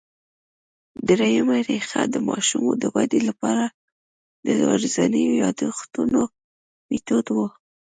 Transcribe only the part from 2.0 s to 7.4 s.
د ماشوم د ودې له پاره د ورځينو یادښتونو مېتود